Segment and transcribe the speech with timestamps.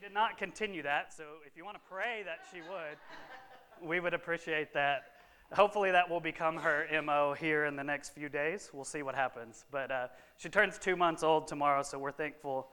[0.00, 4.14] did not continue that, so if you want to pray that she would, we would
[4.14, 5.02] appreciate that.
[5.52, 8.70] Hopefully, that will become her MO here in the next few days.
[8.72, 9.64] We'll see what happens.
[9.70, 12.68] But uh, she turns two months old tomorrow, so we're thankful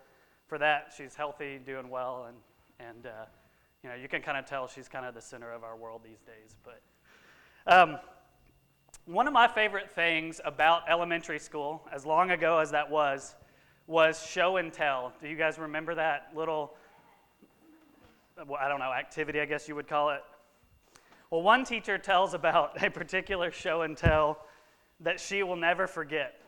[0.47, 0.93] for that.
[0.95, 3.25] She's healthy, doing well, and, and uh,
[3.81, 6.01] you know, you can kind of tell she's kind of the center of our world
[6.03, 6.55] these days.
[6.63, 6.81] But
[7.65, 7.97] um,
[9.05, 13.35] one of my favorite things about elementary school, as long ago as that was,
[13.87, 15.13] was show and tell.
[15.21, 16.73] Do you guys remember that little,
[18.37, 20.21] well, I don't know, activity, I guess you would call it?
[21.31, 24.39] Well, one teacher tells about a particular show and tell
[24.99, 26.41] that she will never forget.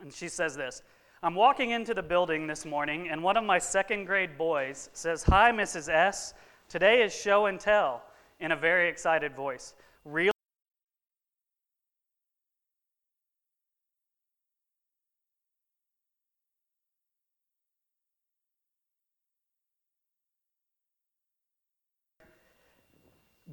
[0.00, 0.82] And she says this
[1.22, 5.22] I'm walking into the building this morning, and one of my second grade boys says,
[5.24, 5.88] Hi, Mrs.
[5.88, 6.34] S.
[6.68, 8.02] Today is show and tell,
[8.40, 9.74] in a very excited voice.
[10.04, 10.32] Real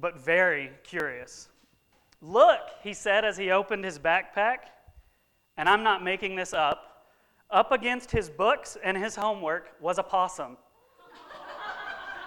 [0.04, 1.48] but very curious.
[2.20, 4.58] Look, he said as he opened his backpack,
[5.56, 7.06] and I'm not making this up,
[7.50, 10.58] up against his books and his homework was a possum.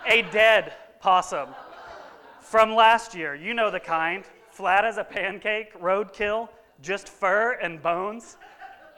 [0.09, 1.50] a dead possum
[2.42, 3.36] from last year.
[3.36, 6.50] You know the kind flat as a pancake, roadkill,
[6.81, 8.38] just fur and bones,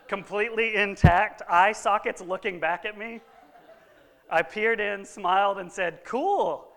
[0.08, 3.20] completely intact, eye sockets looking back at me.
[4.30, 6.69] I peered in, smiled, and said, Cool.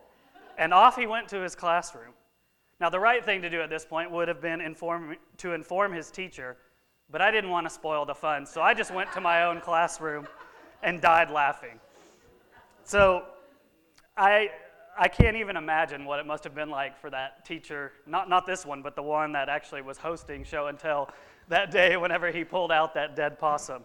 [0.58, 2.12] And off he went to his classroom.
[2.80, 5.92] Now, the right thing to do at this point would have been inform, to inform
[5.92, 6.56] his teacher,
[7.10, 9.60] but I didn't want to spoil the fun, so I just went to my own
[9.60, 10.26] classroom
[10.82, 11.78] and died laughing.
[12.84, 13.24] So,
[14.16, 14.50] I,
[14.98, 18.46] I can't even imagine what it must have been like for that teacher, not, not
[18.46, 21.08] this one, but the one that actually was hosting show and tell
[21.48, 23.84] that day whenever he pulled out that dead possum.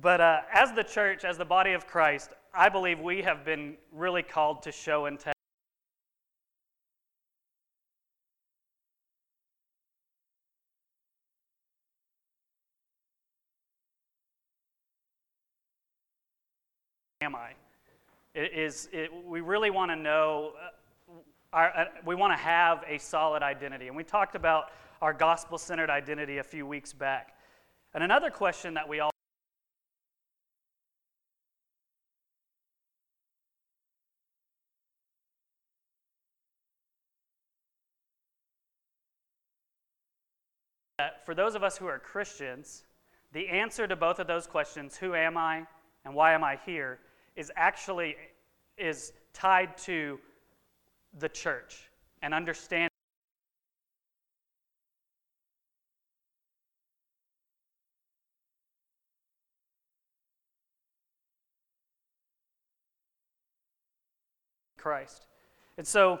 [0.00, 3.76] But uh, as the church, as the body of Christ, I believe we have been
[3.92, 5.33] really called to show and tell.
[17.24, 17.52] Am I?
[18.34, 21.12] It is, it, we really want to know, uh,
[21.52, 23.88] our, uh, we want to have a solid identity.
[23.88, 24.70] And we talked about
[25.00, 27.36] our gospel centered identity a few weeks back.
[27.94, 29.10] And another question that we all
[41.24, 42.84] for those of us who are Christians,
[43.32, 45.66] the answer to both of those questions, who am I
[46.04, 46.98] and why am I here,
[47.36, 48.16] is actually
[48.78, 50.18] is tied to
[51.18, 51.90] the church
[52.22, 52.88] and understanding
[64.76, 65.26] Christ.
[65.78, 66.20] And so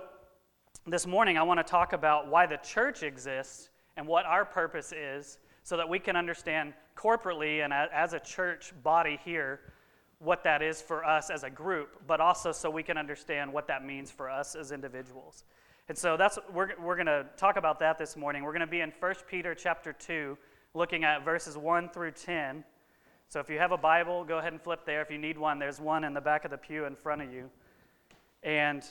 [0.86, 4.90] this morning I want to talk about why the church exists and what our purpose
[4.90, 9.60] is so that we can understand corporately and as a church body here
[10.24, 13.68] what that is for us as a group, but also so we can understand what
[13.68, 15.44] that means for us as individuals.
[15.88, 18.42] And so that's we're, we're going to talk about that this morning.
[18.42, 20.38] We're going to be in 1 Peter chapter 2,
[20.72, 22.64] looking at verses 1 through 10.
[23.28, 25.02] So if you have a Bible, go ahead and flip there.
[25.02, 27.32] If you need one, there's one in the back of the pew in front of
[27.32, 27.50] you.
[28.42, 28.82] And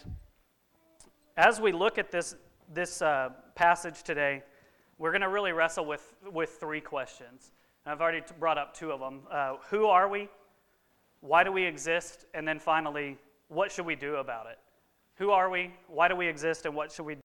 [1.36, 2.36] as we look at this,
[2.72, 4.44] this uh, passage today,
[5.00, 7.54] we're going to really wrestle with, with three questions.
[7.86, 9.22] And I've already brought up two of them.
[9.32, 10.30] Uh, who are we?
[11.24, 12.26] Why do we exist?
[12.34, 13.18] And then finally,
[13.48, 14.60] what should we do about it?
[15.16, 15.72] Who are we?
[15.88, 16.66] Why do we exist?
[16.66, 17.16] And what should we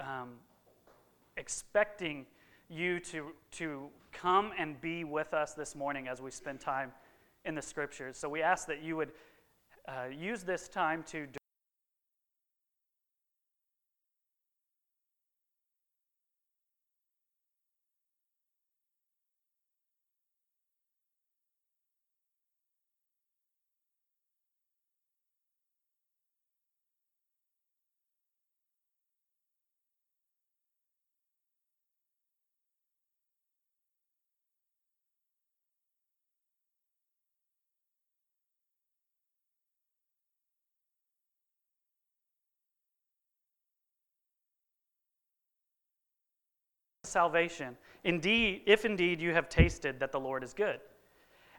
[0.00, 0.30] um,
[1.36, 2.26] expecting
[2.68, 6.92] you to, to come and be with us this morning as we spend time
[7.44, 8.16] in the scriptures.
[8.16, 9.12] So we ask that you would
[9.86, 11.26] uh, use this time to.
[47.14, 50.80] Salvation, indeed, if indeed you have tasted that the Lord is good.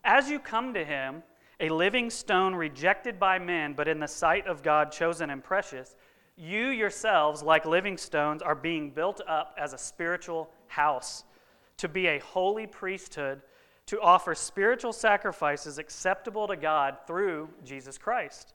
[0.04, 1.24] As you come to him,
[1.62, 5.96] a living stone rejected by men, but in the sight of God chosen and precious,
[6.36, 11.24] you yourselves, like living stones, are being built up as a spiritual house
[11.78, 13.42] to be a holy priesthood,
[13.86, 18.55] to offer spiritual sacrifices acceptable to God through Jesus Christ.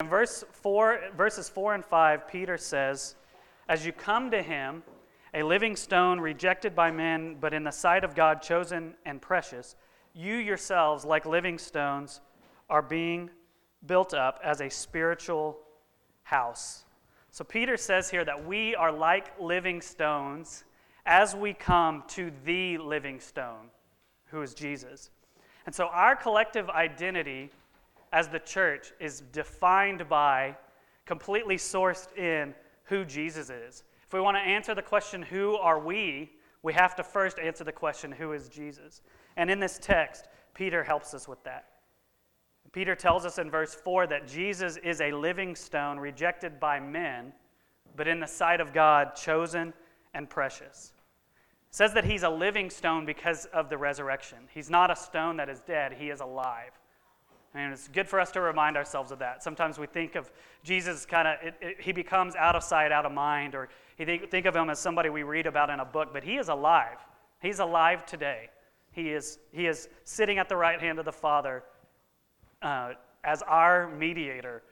[0.00, 3.16] In verse 4, verses 4 and 5, Peter says,
[3.68, 4.84] As you come to him,
[5.34, 9.74] a living stone rejected by men, but in the sight of God chosen and precious,
[10.14, 12.20] you yourselves, like living stones,
[12.70, 13.28] are being
[13.86, 15.58] built up as a spiritual
[16.22, 16.84] house.
[17.32, 20.62] So Peter says here that we are like living stones
[21.06, 23.70] as we come to the living stone,
[24.26, 25.10] who is Jesus.
[25.66, 27.50] And so our collective identity
[28.12, 30.56] as the church is defined by,
[31.06, 33.84] completely sourced in who Jesus is.
[34.06, 36.30] If we want to answer the question, who are we,
[36.62, 39.02] we have to first answer the question, who is Jesus?
[39.36, 41.66] And in this text, Peter helps us with that.
[42.72, 47.32] Peter tells us in verse 4 that Jesus is a living stone rejected by men,
[47.96, 49.72] but in the sight of God, chosen
[50.14, 50.92] and precious.
[51.70, 54.38] It says that he's a living stone because of the resurrection.
[54.52, 56.72] He's not a stone that is dead, he is alive.
[57.54, 59.42] And it's good for us to remind ourselves of that.
[59.42, 60.30] Sometimes we think of
[60.62, 63.68] Jesus kind of, he becomes out of sight, out of mind, or
[63.98, 66.36] you think, think of him as somebody we read about in a book, but he
[66.36, 66.98] is alive.
[67.40, 68.50] He's alive today.
[68.92, 71.64] He is, he is sitting at the right hand of the Father
[72.62, 72.92] uh,
[73.24, 74.62] as our mediator,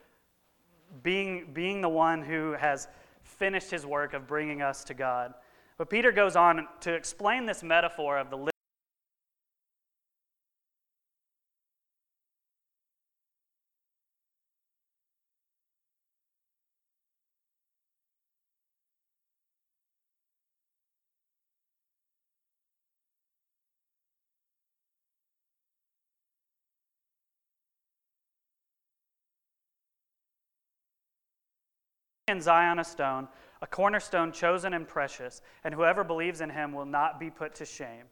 [1.02, 2.88] being, being the one who has
[3.22, 5.34] finished his work of bringing us to God.
[5.78, 8.36] But Peter goes on to explain this metaphor of the
[32.28, 33.28] in Zion a stone,
[33.62, 37.64] a cornerstone chosen and precious, and whoever believes in him will not be put to
[37.64, 38.02] shame.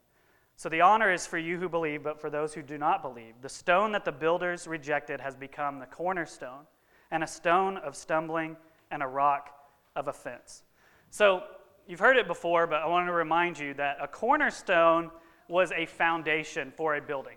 [0.55, 3.35] So the honor is for you who believe, but for those who do not believe.
[3.43, 6.65] The stone that the builders rejected has become the cornerstone,
[7.11, 8.57] and a stone of stumbling
[8.93, 9.51] and a rock
[9.97, 10.63] of offense.
[11.11, 11.43] So
[11.89, 15.11] you've heard it before, but I want to remind you that a cornerstone
[15.49, 17.37] was a foundation for a building.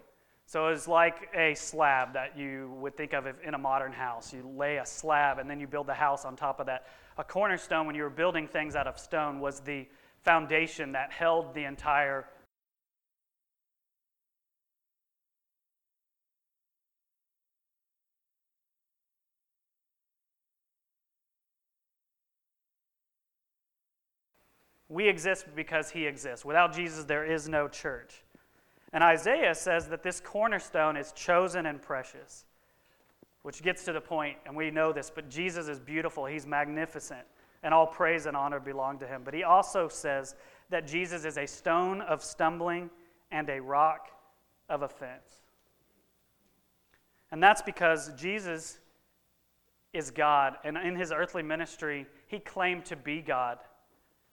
[0.50, 4.34] So it's like a slab that you would think of in a modern house.
[4.34, 6.88] You lay a slab and then you build the house on top of that.
[7.18, 9.86] A cornerstone, when you were building things out of stone, was the
[10.24, 12.28] foundation that held the entire
[24.90, 26.46] We exist because he exists.
[26.46, 28.24] Without Jesus, there is no church.
[28.94, 32.46] And Isaiah says that this cornerstone is chosen and precious,
[33.42, 36.26] which gets to the point, and we know this, but Jesus is beautiful.
[36.26, 37.26] He's magnificent,
[37.64, 39.22] and all praise and honor belong to him.
[39.26, 40.36] But he also says
[40.70, 42.90] that Jesus is a stone of stumbling
[43.32, 44.10] and a rock
[44.70, 45.44] of offense.
[47.32, 48.80] And that's because Jesus
[49.94, 53.60] is God, and in his earthly ministry, he claimed to be God.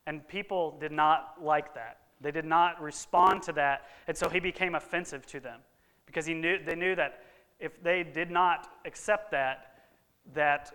[0.06, 1.98] And people did not like that.
[2.24, 5.60] They did not respond to that, and so he became offensive to them
[6.06, 7.20] because he knew, they knew that
[7.60, 9.76] if they did not accept that,
[10.34, 10.72] that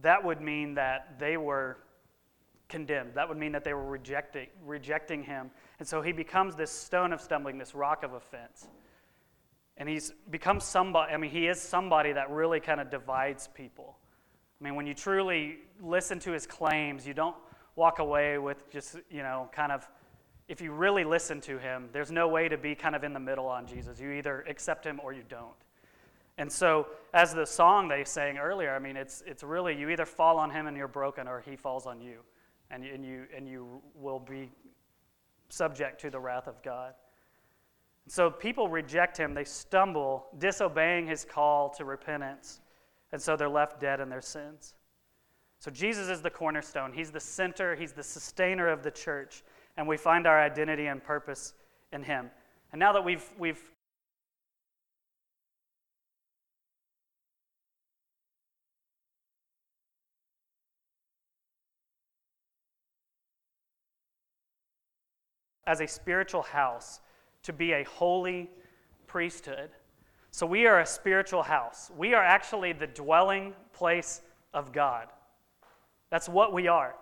[0.00, 1.78] that would mean that they were
[2.68, 3.14] condemned.
[3.14, 5.50] That would mean that they were rejecting, rejecting him.
[5.78, 8.66] And so he becomes this stone of stumbling, this rock of offense.
[9.76, 13.96] And he's become somebody, I mean, he is somebody that really kind of divides people.
[14.60, 17.36] I mean, when you truly listen to his claims, you don't
[17.76, 19.86] walk away with just, you know, kind of
[20.48, 23.20] if you really listen to him, there's no way to be kind of in the
[23.20, 24.00] middle on Jesus.
[24.00, 25.56] You either accept him or you don't.
[26.38, 30.04] And so, as the song they sang earlier, I mean, it's, it's really you either
[30.04, 32.18] fall on him and you're broken, or he falls on you,
[32.70, 34.50] and, and, you, and you will be
[35.48, 36.92] subject to the wrath of God.
[38.06, 42.60] So, people reject him, they stumble, disobeying his call to repentance,
[43.12, 44.74] and so they're left dead in their sins.
[45.58, 49.42] So, Jesus is the cornerstone, he's the center, he's the sustainer of the church,
[49.76, 51.54] and we find our identity and purpose
[51.92, 52.30] in him.
[52.72, 53.60] And now that we've, we've
[65.66, 67.00] as a spiritual house
[67.42, 68.50] to be a holy
[69.06, 69.70] priesthood.
[70.30, 71.90] So we are a spiritual house.
[71.96, 75.08] We are actually the dwelling place of God.
[76.10, 76.94] That's what we are.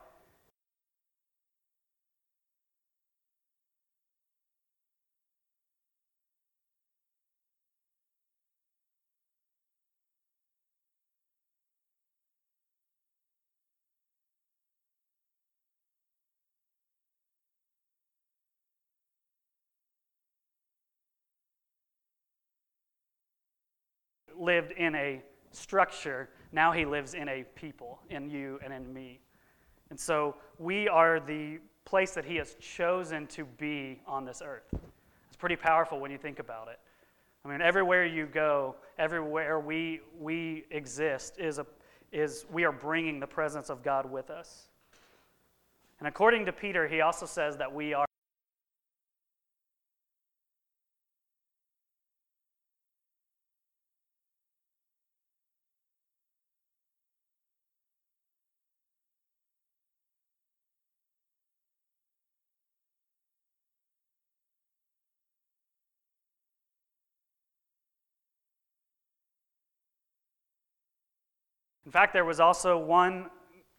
[24.39, 25.23] Lived in a
[25.53, 29.21] structure, now he lives in a people, in you and in me.
[29.91, 34.73] And so we are the place that he has chosen to be on this earth.
[35.29, 36.79] It's pretty powerful when you think about it.
[37.45, 41.67] I mean, everywhere you go, everywhere we, we exist, is, a,
[42.11, 44.69] is we are bringing the presence of God with us.
[45.99, 48.07] And according to Peter, he also says that we are.
[71.87, 73.29] In fact, there was also one,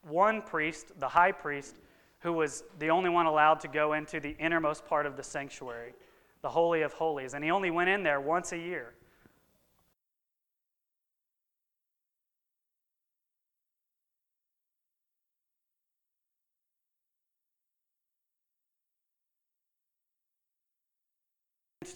[0.03, 1.79] one priest, the high priest,
[2.19, 5.93] who was the only one allowed to go into the innermost part of the sanctuary,
[6.41, 7.33] the Holy of Holies.
[7.33, 8.93] And he only went in there once a year.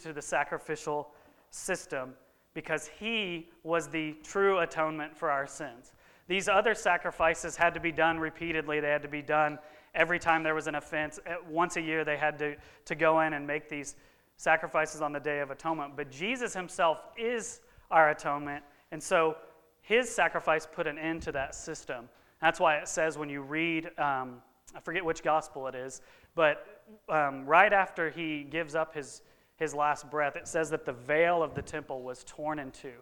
[0.03, 1.11] To the sacrificial
[1.49, 2.13] system
[2.53, 5.91] because he was the true atonement for our sins.
[6.27, 8.79] These other sacrifices had to be done repeatedly.
[8.79, 9.57] They had to be done
[9.95, 11.19] every time there was an offense.
[11.47, 13.95] Once a year, they had to, to go in and make these
[14.37, 15.95] sacrifices on the Day of Atonement.
[15.95, 18.63] But Jesus himself is our atonement.
[18.91, 19.37] And so
[19.81, 22.07] his sacrifice put an end to that system.
[22.41, 24.41] That's why it says when you read, um,
[24.75, 26.01] I forget which gospel it is,
[26.35, 29.21] but um, right after he gives up his,
[29.59, 32.93] his last breath, it says that the veil of the temple was torn in two,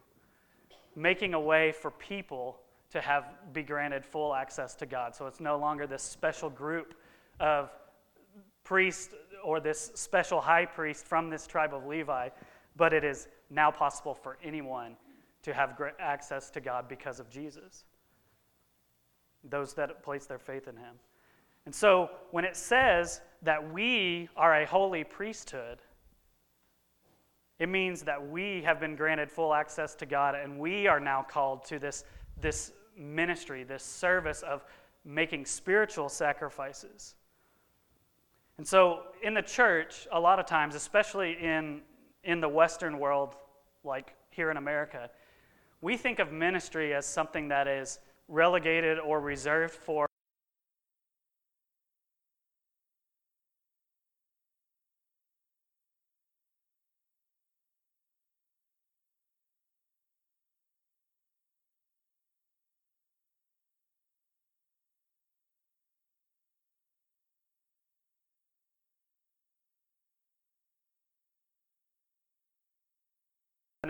[0.95, 2.57] making a way for people
[2.89, 5.15] to have be granted full access to God.
[5.15, 6.95] So it's no longer this special group
[7.39, 7.69] of
[8.63, 12.29] priests or this special high priest from this tribe of Levi,
[12.75, 14.97] but it is now possible for anyone
[15.43, 17.85] to have access to God because of Jesus.
[19.43, 20.95] Those that place their faith in him.
[21.65, 25.79] And so when it says that we are a holy priesthood,
[27.59, 31.25] it means that we have been granted full access to God and we are now
[31.27, 32.03] called to this,
[32.39, 34.63] this ministry, this service of
[35.03, 37.15] making spiritual sacrifices.
[38.57, 41.81] And so in the church, a lot of times, especially in,
[42.23, 43.35] in the Western world,
[43.83, 45.09] like here in America,
[45.81, 50.06] we think of ministry as something that is relegated or reserved for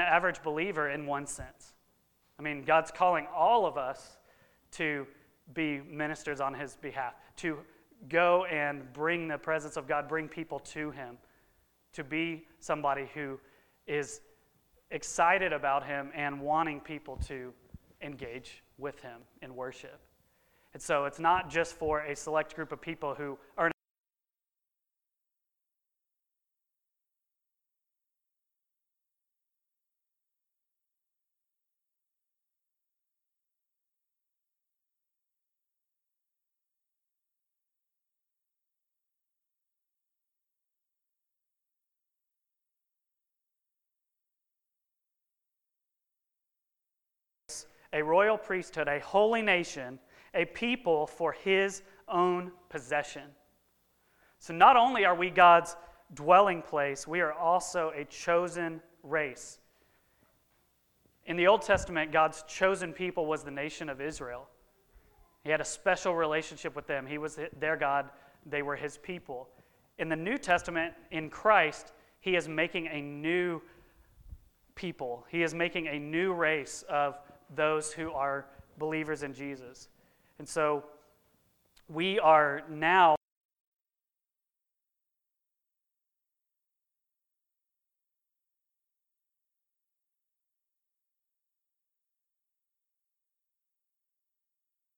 [0.07, 1.73] average believer in one sense.
[2.39, 4.17] I mean, God's calling all of us
[4.71, 5.07] to
[5.53, 7.57] be ministers on His behalf, to
[8.09, 11.17] go and bring the presence of God, bring people to Him,
[11.93, 13.39] to be somebody who
[13.87, 14.21] is
[14.91, 17.53] excited about Him and wanting people to
[18.01, 19.99] engage with Him in worship.
[20.73, 23.71] And so it's not just for a select group of people who are
[47.97, 49.97] a royal priesthood, a holy nation,
[50.35, 53.23] a people for his own possession.
[54.39, 55.75] So not only are we God's
[56.13, 59.57] dwelling place, we are also a chosen race.
[61.25, 64.47] In the Old Testament, God's chosen people was the nation of Israel.
[65.43, 67.07] He had a special relationship with them.
[67.07, 68.11] He was their God,
[68.45, 69.49] they were his people.
[69.97, 73.59] In the New Testament, in Christ, he is making a new
[74.75, 75.25] people.
[75.29, 77.17] He is making a new race of
[77.55, 78.45] those who are
[78.77, 79.89] believers in Jesus.
[80.39, 80.83] And so
[81.89, 83.15] we are now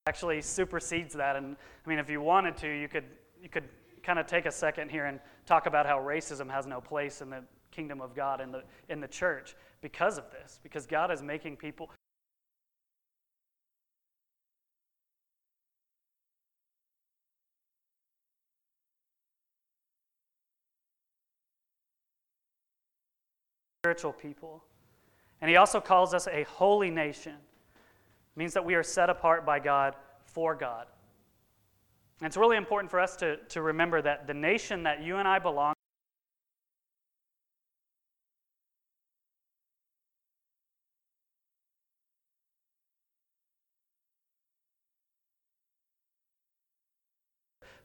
[0.09, 1.35] actually supersedes that.
[1.35, 3.05] And I mean, if you wanted to, you could,
[3.41, 3.69] you could
[4.01, 7.29] kind of take a second here and talk about how racism has no place in
[7.29, 11.21] the kingdom of God in the, in the church because of this, because God is
[11.21, 11.91] making people.
[23.81, 24.61] Spiritual people.
[25.39, 27.31] And he also calls us a holy nation.
[27.31, 29.95] It means that we are set apart by God
[30.25, 30.87] for God.
[32.19, 35.25] And it's really important for us to, to remember that the nation that you and
[35.25, 35.73] I belong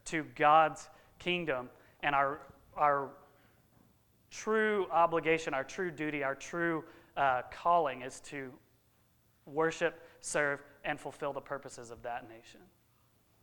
[0.06, 0.88] to God's
[1.20, 1.70] kingdom
[2.02, 2.40] and our,
[2.76, 3.10] our
[4.34, 6.84] true obligation, our true duty, our true
[7.16, 8.52] uh, calling is to
[9.46, 12.60] worship, serve, and fulfill the purposes of that nation.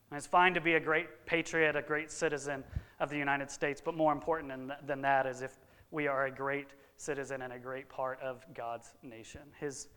[0.09, 2.63] And it's fine to be a great patriot, a great citizen
[2.99, 5.57] of the United States, but more important than, than that is if
[5.91, 9.41] we are a great citizen and a great part of God's nation.
[9.59, 9.87] His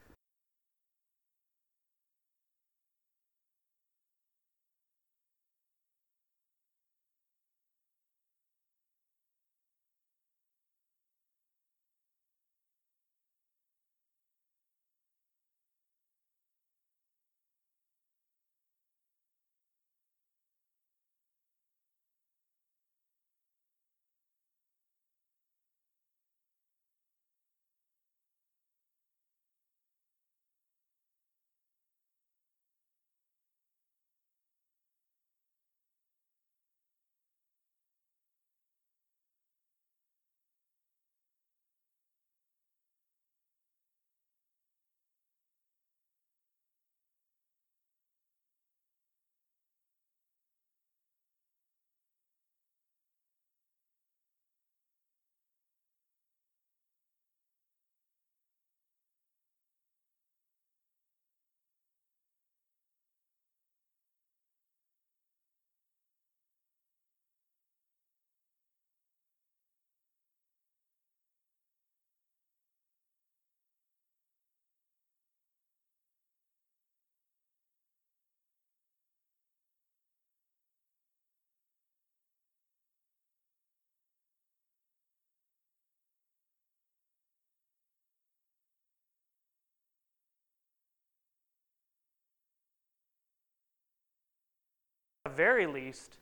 [95.31, 96.19] very least,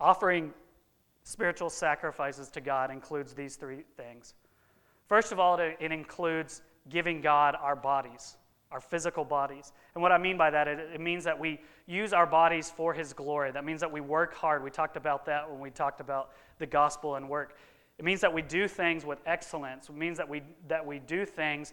[0.00, 0.52] offering
[1.22, 4.34] spiritual sacrifices to God includes these three things.
[5.06, 8.36] First of all, it, includes giving God our bodies,
[8.72, 9.72] our physical bodies.
[9.94, 12.92] And what I mean by that, it, it means that we use our bodies for
[12.92, 13.52] His glory.
[13.52, 14.64] That means that we work hard.
[14.64, 17.56] We talked about that when we talked about the gospel and work.
[17.98, 19.88] It means that we do things with excellence.
[19.88, 21.72] It means that we, that we do things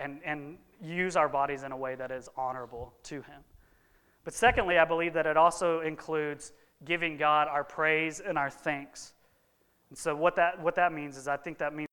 [0.00, 3.42] and, and use our bodies in a way that is honorable to Him.
[4.24, 6.52] But secondly, I believe that it also includes
[6.84, 9.12] giving God our praise and our thanks.
[9.90, 11.89] And so, what that, what that means is, I think that means.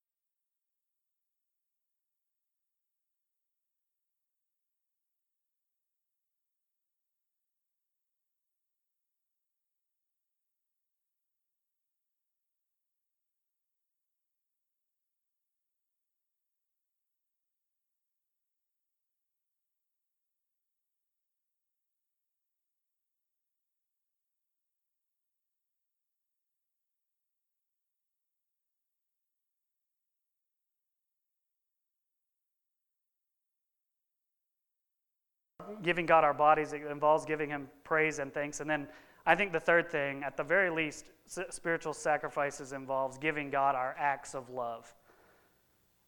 [35.84, 38.60] Giving God our bodies, it involves giving Him praise and thanks.
[38.60, 38.88] And then
[39.25, 41.12] I think the third thing, at the very least,
[41.49, 44.93] spiritual sacrifices involves giving God our acts of love.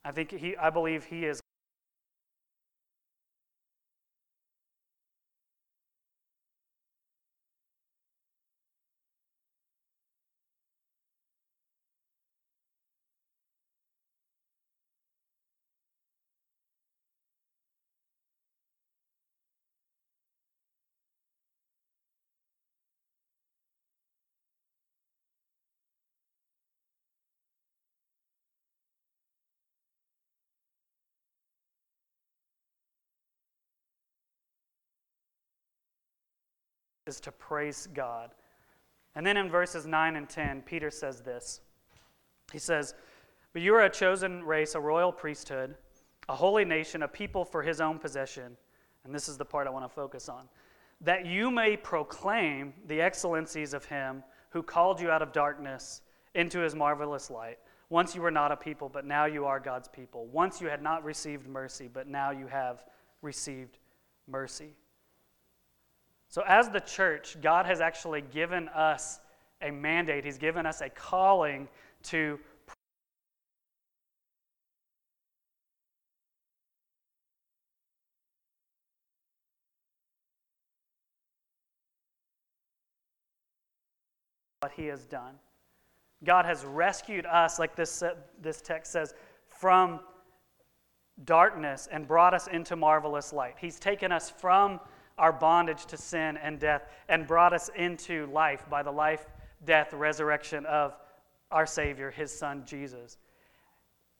[0.05, 1.41] I think he, I believe He is
[37.09, 38.31] is to praise God.
[39.15, 41.59] And then in verses 9 and 10, Peter says this
[42.53, 42.93] He says,
[43.51, 45.75] But you are a chosen race, a royal priesthood,
[46.29, 48.55] a holy nation, a people for his own possession.
[49.03, 50.47] And this is the part I want to focus on.
[51.01, 56.01] That you may proclaim the excellencies of him who called you out of darkness
[56.35, 57.57] into his marvelous light.
[57.89, 60.27] Once you were not a people, but now you are God's people.
[60.27, 62.85] Once you had not received mercy, but now you have
[63.21, 63.79] received
[64.27, 64.75] mercy.
[66.29, 69.19] So, as the church, God has actually given us
[69.61, 71.67] a mandate, He's given us a calling
[72.03, 72.39] to
[84.61, 85.35] what he has done.
[86.25, 89.13] God has rescued us, like this, uh, this text says,
[89.47, 90.01] from
[91.23, 93.55] darkness and brought us into marvelous light.
[93.59, 94.81] He's taken us from
[95.19, 99.25] our bondage to sin and death and brought us into life by the life,
[99.65, 100.95] death, resurrection of
[101.51, 103.17] our Savior, His Son, Jesus.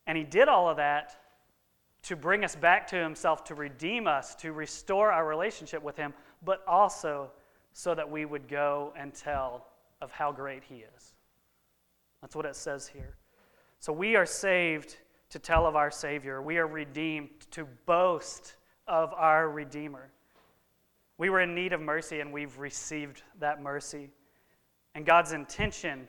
[0.05, 1.15] And He did all of that
[2.03, 6.13] to bring us back to Himself, to redeem us, to restore our relationship with Him,
[6.43, 7.31] but also
[7.73, 9.67] so that we would go and tell
[10.01, 11.15] of how great He is.
[12.21, 13.15] That's what it says here.
[13.79, 14.97] So we are saved
[15.29, 16.41] to tell of our Savior.
[16.41, 18.55] We are redeemed to boast
[18.87, 20.09] of our Redeemer.
[21.19, 24.09] We were in need of mercy and we've received that mercy.
[24.95, 26.07] And God's intention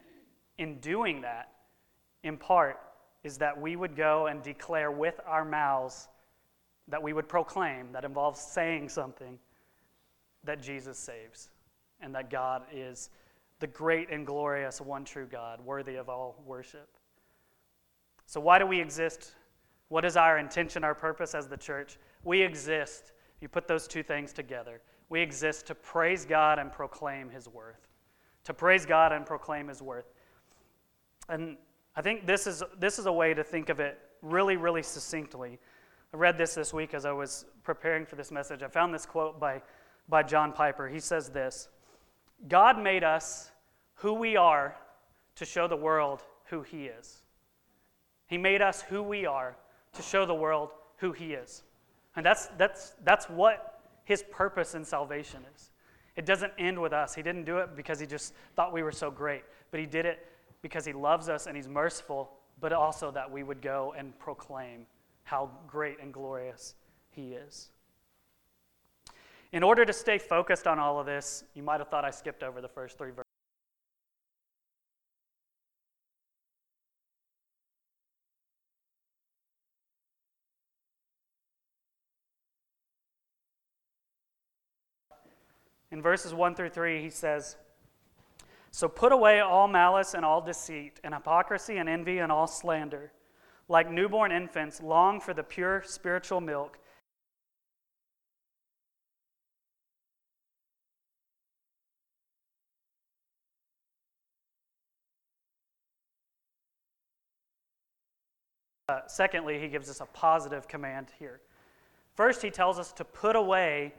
[0.57, 1.49] in doing that,
[2.23, 2.79] in part,
[3.25, 6.09] is that we would go and declare with our mouths,
[6.87, 9.37] that we would proclaim, that involves saying something,
[10.45, 11.51] that Jesus saves
[12.01, 13.11] and that God is
[13.59, 16.89] the great and glorious one true God, worthy of all worship.
[18.27, 19.33] So, why do we exist?
[19.89, 21.99] What is our intention, our purpose as the church?
[22.23, 23.11] We exist.
[23.41, 27.89] You put those two things together we exist to praise God and proclaim His worth.
[28.45, 30.11] To praise God and proclaim His worth.
[31.29, 31.59] And
[31.95, 35.59] I think this is, this is a way to think of it really, really succinctly.
[36.15, 38.63] I read this this week as I was preparing for this message.
[38.63, 39.61] I found this quote by,
[40.09, 40.89] by John Piper.
[40.89, 41.69] He says this
[42.49, 43.51] God made us
[43.95, 44.77] who we are
[45.37, 47.23] to show the world who He is.
[48.27, 49.57] He made us who we are
[49.93, 51.65] to show the world who He is.
[52.15, 55.71] And that's, that's, that's what his purpose in salvation is.
[56.17, 57.15] It doesn't end with us.
[57.15, 60.07] He didn't do it because he just thought we were so great, but he did
[60.07, 60.27] it
[60.63, 64.87] because he loves us and he's merciful, but also that we would go and proclaim
[65.23, 66.75] how great and glorious
[67.11, 67.71] he is.
[69.53, 72.43] In order to stay focused on all of this, you might have thought I skipped
[72.43, 73.30] over the first three verses.
[85.93, 87.57] In verses 1 through 3, he says,
[88.71, 93.13] So put away all malice and all deceit, and hypocrisy and envy and all slander.
[93.69, 96.79] Like newborn infants, long for the pure spiritual milk.
[108.89, 111.41] Uh, secondly, he gives us a positive command here.
[112.17, 113.95] First, he tells us to put away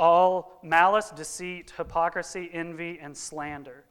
[0.00, 3.84] all malice, deceit, hypocrisy, envy, and slander.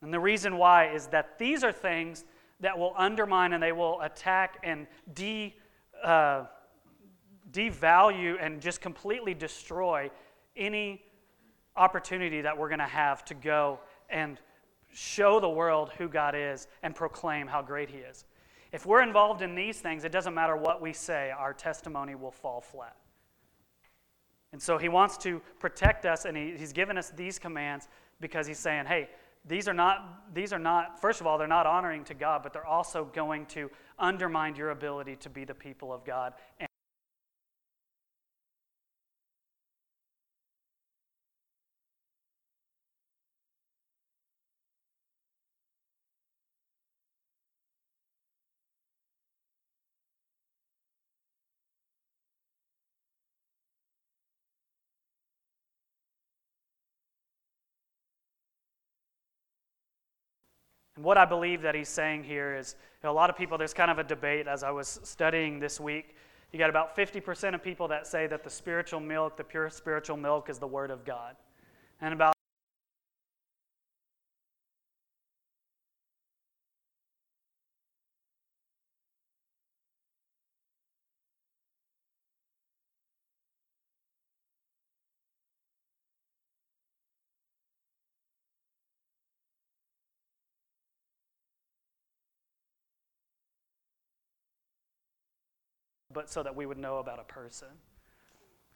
[0.00, 2.24] And the reason why is that these are things
[2.60, 5.56] that will undermine and they will attack and de,
[6.04, 6.44] uh,
[7.50, 10.08] devalue and just completely destroy
[10.56, 11.02] any
[11.74, 14.38] opportunity that we're going to have to go and
[14.92, 18.24] show the world who God is and proclaim how great He is.
[18.70, 22.30] If we're involved in these things, it doesn't matter what we say, our testimony will
[22.30, 22.96] fall flat.
[24.52, 27.88] And so he wants to protect us, and he, he's given us these commands
[28.20, 29.08] because he's saying, hey,
[29.46, 32.52] these are not, these are not, first of all, they're not honoring to God, but
[32.52, 36.34] they're also going to undermine your ability to be the people of God.
[60.96, 63.56] And what I believe that he's saying here is you know, a lot of people,
[63.58, 66.16] there's kind of a debate as I was studying this week.
[66.52, 70.18] You got about 50% of people that say that the spiritual milk, the pure spiritual
[70.18, 71.34] milk, is the Word of God.
[72.00, 72.34] And about
[96.12, 97.68] but so that we would know about a person.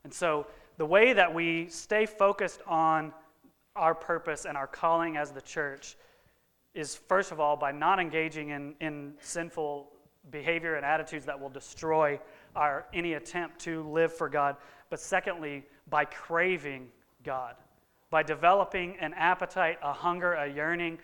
[0.04, 0.46] And so,
[0.76, 3.12] the way that we stay focused on
[3.74, 5.96] our purpose and our calling as the church
[6.74, 9.90] is, first of all, by not engaging in, in sinful
[10.30, 12.20] behavior and attitudes that will destroy
[12.54, 14.56] our, any attempt to live for God,
[14.90, 16.88] but secondly, by craving
[17.22, 17.54] God,
[18.10, 20.98] by developing an appetite, a hunger, a yearning,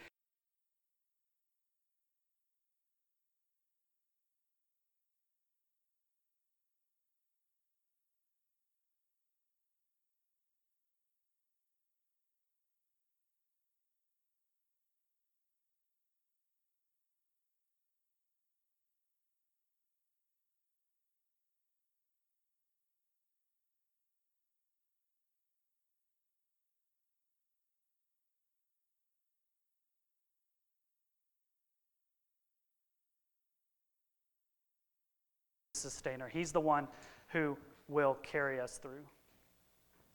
[35.82, 36.28] sustainer.
[36.28, 36.88] He's the one
[37.28, 39.04] who will carry us through.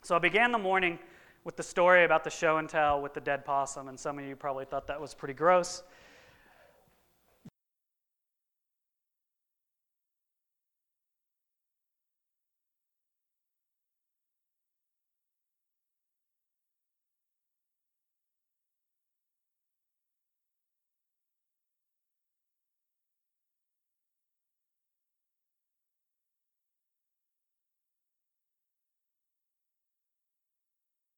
[0.01, 0.97] So I began the morning
[1.43, 4.25] with the story about the show and tell with the dead possum, and some of
[4.25, 5.83] you probably thought that was pretty gross.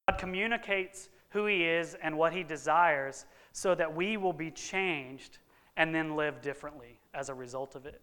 [0.10, 5.38] God communicates who He is and what He desires so that we will be changed
[5.78, 8.02] and then live differently as a result of it.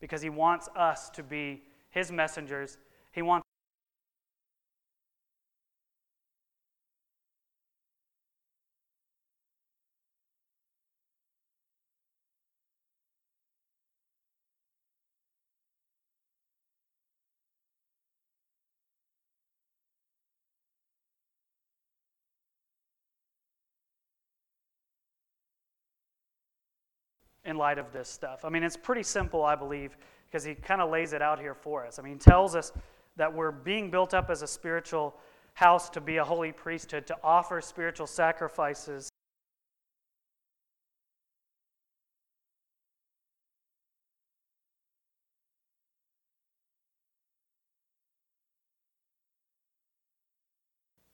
[0.00, 2.78] Because He wants us to be His messengers.
[3.12, 3.43] He wants
[27.44, 28.44] in light of this stuff.
[28.44, 31.54] I mean, it's pretty simple, I believe, because he kind of lays it out here
[31.54, 31.98] for us.
[31.98, 32.72] I mean, he tells us
[33.16, 35.14] that we're being built up as a spiritual
[35.54, 39.10] house to be a holy priesthood, to offer spiritual sacrifices.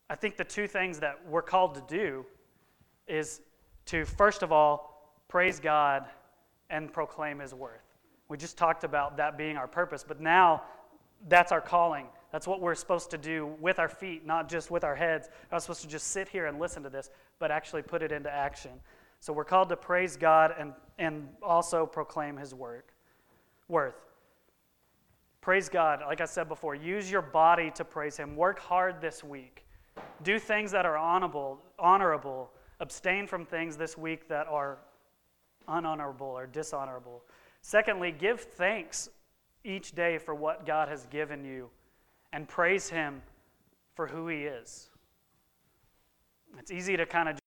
[0.09, 2.27] I think the two things that we're called to do
[3.07, 3.41] is
[3.87, 6.07] to, first of all, praise God
[6.71, 7.83] and proclaim his worth.
[8.29, 10.63] We just talked about that being our purpose, but now
[11.29, 12.07] that's our calling.
[12.33, 15.29] That's what we're supposed to do with our feet, not just with our heads.
[15.29, 18.13] We're not supposed to just sit here and listen to this, but actually put it
[18.13, 18.71] into action.
[19.19, 22.93] So we're called to praise God and, and also proclaim his work,
[23.69, 23.97] worth.
[25.41, 26.01] Praise God.
[26.07, 28.37] Like I said before, use your body to praise him.
[28.37, 29.67] Work hard this week.
[30.23, 32.51] Do things that are honorable, honorable.
[32.79, 34.79] Abstain from things this week that are
[35.69, 37.23] unhonorable or dishonorable.
[37.63, 39.09] Secondly, give thanks
[39.65, 41.69] each day for what God has given you
[42.33, 43.23] and praise Him
[43.95, 44.89] for who He is.
[46.59, 47.39] It's easy to kind of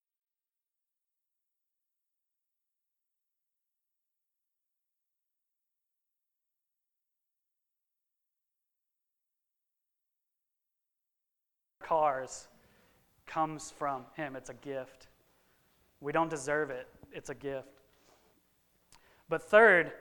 [11.93, 12.47] cars
[13.27, 14.35] comes from him.
[14.35, 15.07] It's a gift.
[16.01, 16.87] We don't deserve it.
[17.11, 17.82] It's a gift.
[19.29, 19.91] But third,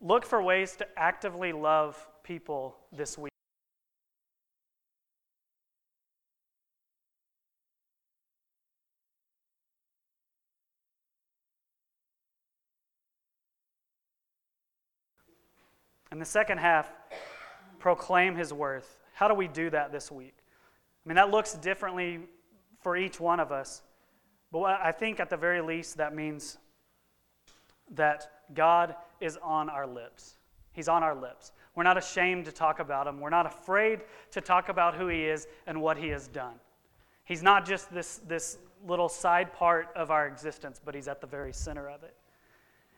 [0.00, 3.32] look for ways to actively love people this week.
[16.12, 16.92] In the second half,
[17.78, 18.98] proclaim his worth.
[19.14, 20.34] How do we do that this week?
[21.04, 22.20] I mean, that looks differently
[22.82, 23.82] for each one of us.
[24.52, 26.58] But I think at the very least, that means
[27.92, 30.36] that God is on our lips.
[30.72, 31.52] He's on our lips.
[31.74, 33.20] We're not ashamed to talk about him.
[33.20, 34.00] We're not afraid
[34.32, 36.54] to talk about who he is and what he has done.
[37.24, 41.26] He's not just this, this little side part of our existence, but He's at the
[41.26, 42.14] very center of it.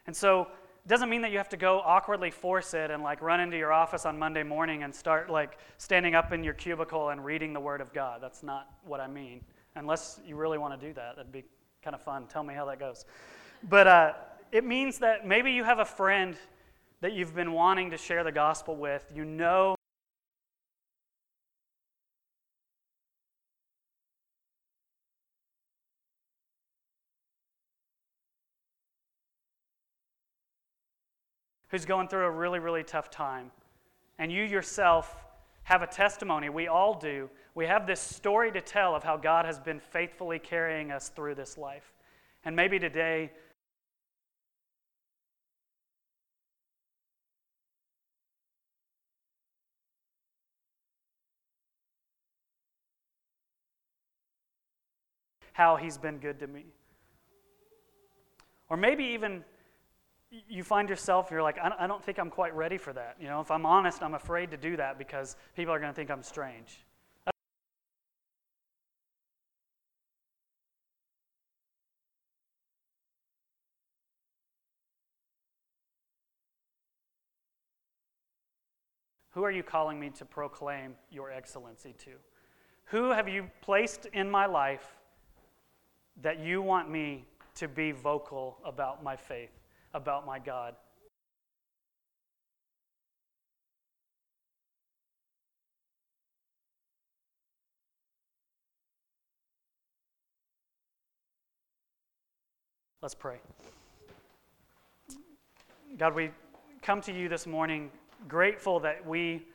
[0.06, 3.22] And so it doesn't mean that you have to go awkwardly force it and like
[3.22, 7.10] run into your office on Monday morning and start like standing up in your cubicle
[7.10, 8.20] and reading the Word of God.
[8.22, 9.40] That's not what I mean.
[9.76, 11.44] Unless you really want to do that, that'd be
[11.82, 12.26] kind of fun.
[12.26, 13.04] Tell me how that goes.
[13.68, 14.12] But uh,
[14.54, 16.36] it means that maybe you have a friend
[17.00, 19.04] that you've been wanting to share the gospel with.
[19.12, 19.74] You know
[31.66, 33.50] who's going through a really, really tough time.
[34.20, 35.24] And you yourself
[35.64, 36.48] have a testimony.
[36.48, 37.28] We all do.
[37.56, 41.34] We have this story to tell of how God has been faithfully carrying us through
[41.34, 41.92] this life.
[42.44, 43.32] And maybe today,
[55.54, 56.66] how he's been good to me.
[58.68, 59.44] Or maybe even
[60.48, 63.16] you find yourself, you're like, I don't think I'm quite ready for that.
[63.20, 65.94] You know, if I'm honest, I'm afraid to do that because people are going to
[65.94, 66.84] think I'm strange.
[79.30, 82.10] Who are you calling me to proclaim your excellency to?
[82.86, 84.96] Who have you placed in my life
[86.22, 87.24] that you want me
[87.56, 89.50] to be vocal about my faith?
[89.94, 90.74] about my God.
[103.00, 103.36] Let's pray.
[105.96, 106.30] God, we
[106.82, 107.90] come to you this morning
[108.26, 109.46] grateful that we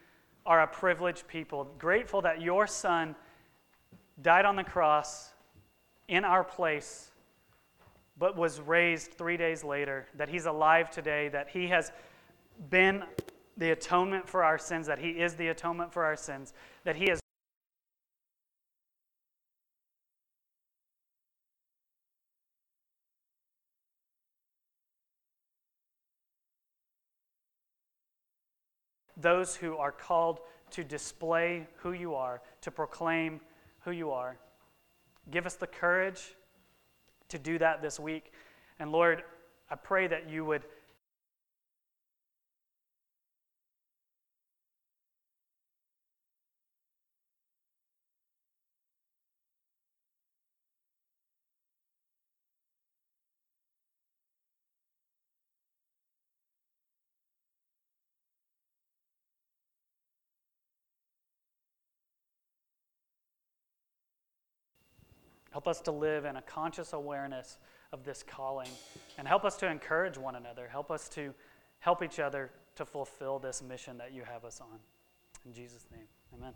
[0.45, 3.15] are a privileged people, grateful that your Son
[4.21, 5.33] died on the cross
[6.09, 7.11] in our place
[8.17, 11.93] but was raised three days later, that he's alive today, that he has
[12.69, 13.01] been
[13.55, 17.07] the atonement for our sins, that he is the atonement for our sins, that he
[17.07, 17.21] has
[29.15, 30.39] those who are called
[30.71, 33.39] to display who you are, to proclaim
[33.81, 34.37] who you are.
[35.31, 36.35] Give us the courage
[37.29, 38.31] to do that this week.
[38.79, 39.23] And Lord,
[39.69, 40.63] I pray that you would.
[65.59, 67.57] Help us to live in a conscious awareness
[67.91, 68.69] of this calling
[69.17, 70.69] and help us to encourage one another.
[70.69, 71.33] Help us to
[71.79, 74.79] help each other to fulfill this mission that you have us on.
[75.45, 76.53] In Jesus' name, amen.